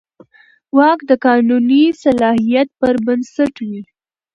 واک 0.77 0.99
د 1.09 1.11
قانوني 1.25 1.83
صلاحیت 2.03 2.67
پر 2.79 2.95
بنسټ 3.05 3.53
وي. 3.67 3.81